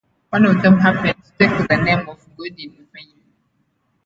One 0.31 0.45
of 0.45 0.63
them 0.63 0.79
happened 0.79 1.13
to 1.23 1.29
take 1.37 1.67
the 1.67 1.75
name 1.77 2.09
of 2.09 2.17
God 2.35 2.57
in 2.57 2.87
vain. 2.91 3.21